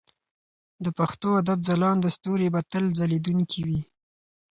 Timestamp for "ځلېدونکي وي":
2.97-3.81